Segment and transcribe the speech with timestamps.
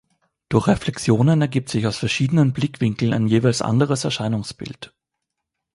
[0.49, 4.95] Durch Reflexionen ergibt sich aus verschiedenen Blickwinkeln ein jeweils anderes Erscheinungsbild.